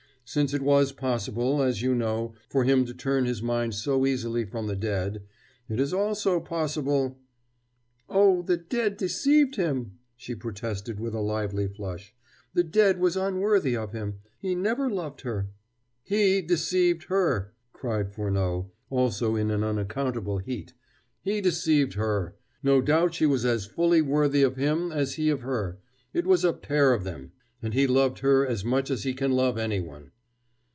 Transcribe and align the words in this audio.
"Since 0.23 0.53
it 0.53 0.61
was 0.61 0.93
possible, 0.93 1.61
as 1.61 1.81
you 1.81 1.93
know, 1.93 2.35
for 2.47 2.63
him 2.63 2.85
to 2.85 2.93
turn 2.93 3.25
his 3.25 3.43
mind 3.43 3.75
so 3.75 4.05
easily 4.05 4.45
from 4.45 4.67
the 4.67 4.77
dead, 4.77 5.23
it 5.67 5.77
is 5.77 5.91
also 5.93 6.39
possible" 6.39 7.19
"Oh, 8.09 8.41
the 8.41 8.55
dead 8.55 8.95
deceived 8.95 9.57
him!" 9.57 9.97
she 10.15 10.33
protested 10.33 11.01
with 11.01 11.13
a 11.13 11.19
lively 11.19 11.67
flush. 11.67 12.15
"The 12.53 12.63
dead 12.63 12.97
was 12.97 13.17
unworthy 13.17 13.75
of 13.75 13.91
him. 13.91 14.19
He 14.39 14.55
never 14.55 14.89
loved 14.89 15.19
her." 15.23 15.49
"He 16.01 16.41
deceived 16.41 17.07
her," 17.09 17.53
cried 17.73 18.13
Furneaux 18.13 18.71
also 18.89 19.35
in 19.35 19.51
an 19.51 19.65
unaccountable 19.65 20.37
heat 20.37 20.71
"he 21.21 21.41
deceived 21.41 21.95
her. 21.95 22.37
No 22.63 22.81
doubt 22.81 23.15
she 23.15 23.25
was 23.25 23.43
as 23.43 23.65
fully 23.65 24.01
worthy 24.01 24.43
of 24.43 24.55
him 24.55 24.93
as 24.93 25.15
he 25.15 25.29
of 25.29 25.41
her 25.41 25.79
it 26.13 26.25
was 26.25 26.45
a 26.45 26.53
pair 26.53 26.93
of 26.93 27.03
them. 27.03 27.33
And 27.61 27.73
he 27.73 27.85
loved 27.85 28.19
her 28.19 28.47
as 28.47 28.63
much 28.63 28.89
as 28.89 29.03
he 29.03 29.13
can 29.13 29.33
love 29.33 29.57
anyone." 29.57 30.11